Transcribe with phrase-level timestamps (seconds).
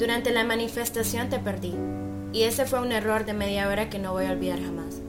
[0.00, 1.74] Durante la manifestación te perdí,
[2.32, 5.02] y ese fue un error de media hora que no voy a olvidar jamás.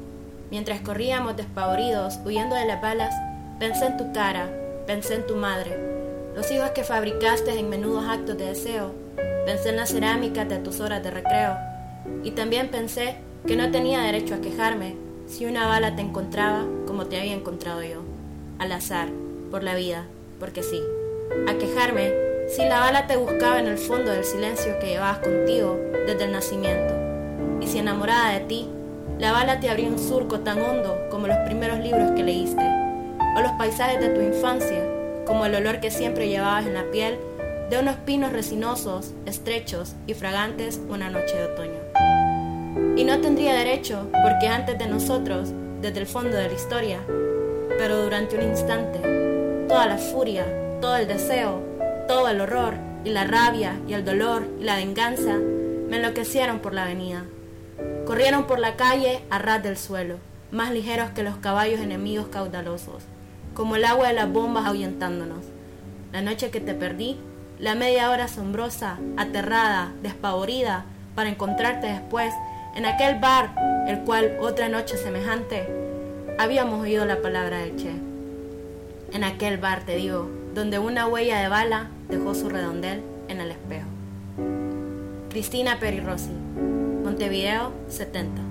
[0.50, 3.16] Mientras corríamos despavoridos, huyendo de las balas,
[3.58, 4.50] pensé en tu cara,
[4.86, 5.80] pensé en tu madre,
[6.36, 8.94] los hijos que fabricaste en menudos actos de deseo,
[9.46, 11.56] pensé en la cerámica de tus horas de recreo,
[12.26, 13.16] y también pensé
[13.48, 17.82] que no tenía derecho a quejarme si una bala te encontraba como te había encontrado
[17.82, 18.02] yo,
[18.60, 19.08] al azar,
[19.52, 20.04] por la vida,
[20.38, 20.82] porque sí,
[21.48, 25.80] a quejarme si la bala te buscaba en el fondo del silencio que llevabas contigo
[26.06, 26.94] desde el nacimiento,
[27.62, 28.70] y si enamorada de ti,
[29.20, 32.64] la bala te abría un surco tan hondo como los primeros libros que leíste,
[33.38, 34.84] o los paisajes de tu infancia,
[35.26, 37.18] como el olor que siempre llevabas en la piel
[37.70, 42.98] de unos pinos resinosos, estrechos y fragantes una noche de otoño.
[42.98, 47.00] Y no tendría derecho, porque antes de nosotros, desde el fondo de la historia,
[47.78, 49.00] pero durante un instante,
[49.70, 50.46] toda la furia,
[50.82, 51.71] todo el deseo,
[52.12, 52.74] todo el horror
[53.06, 57.24] y la rabia y el dolor y la venganza me enloquecieron por la avenida.
[58.06, 60.18] Corrieron por la calle a ras del suelo,
[60.52, 63.04] más ligeros que los caballos enemigos caudalosos,
[63.54, 65.46] como el agua de las bombas ahuyentándonos.
[66.12, 67.18] La noche que te perdí,
[67.60, 70.84] la media hora asombrosa, aterrada, despavorida,
[71.16, 72.34] para encontrarte después
[72.76, 73.56] en aquel bar,
[73.88, 75.66] el cual otra noche semejante,
[76.38, 78.11] habíamos oído la palabra del Che.
[79.14, 83.52] En aquel bar, te digo, donde una huella de bala dejó su redondel en el
[83.52, 83.88] espejo.
[85.30, 86.32] Cristina Peri Rossi,
[87.04, 88.42] Montevideo 70.